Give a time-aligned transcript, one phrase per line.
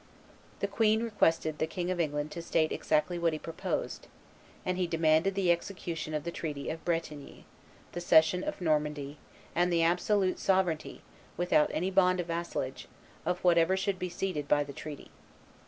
[0.61, 4.07] The queen requested the King of England to state exactly what he proposed;
[4.65, 7.45] and he demanded the execution of the treaty of Bretigny,
[7.91, 9.19] the cession of Normandy,
[9.53, 11.03] and the absolute sovereignty,
[11.37, 12.87] without any bond of vassalage,
[13.27, 15.11] of whatever should be ceded by the treaty.